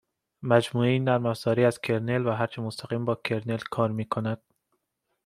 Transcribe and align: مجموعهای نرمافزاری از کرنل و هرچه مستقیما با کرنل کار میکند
مجموعهای 0.43 0.99
نرمافزاری 0.99 1.65
از 1.65 1.81
کرنل 1.81 2.25
و 2.27 2.31
هرچه 2.31 2.61
مستقیما 2.61 3.05
با 3.05 3.15
کرنل 3.15 3.57
کار 3.69 3.91
میکند 3.91 4.41